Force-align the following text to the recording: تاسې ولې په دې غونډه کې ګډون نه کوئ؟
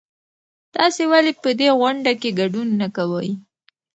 تاسې 0.75 1.03
ولې 1.11 1.31
په 1.41 1.49
دې 1.59 1.69
غونډه 1.79 2.11
کې 2.21 2.29
ګډون 2.39 2.67
نه 2.81 2.87
کوئ؟ 2.95 3.29